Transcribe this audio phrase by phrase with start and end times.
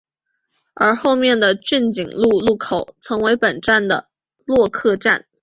[0.73, 4.07] 而后面的骏景路路口曾为本站的
[4.47, 5.27] 落客站。